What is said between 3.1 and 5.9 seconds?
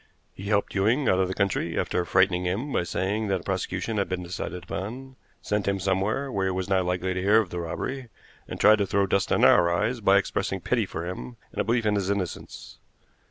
that a prosecution had been decided upon; sent him